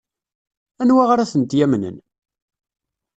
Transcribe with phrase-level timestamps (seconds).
[0.81, 1.97] Anwa ara tent-yamnen?